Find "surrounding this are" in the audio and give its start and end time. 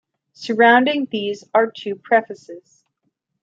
0.33-1.69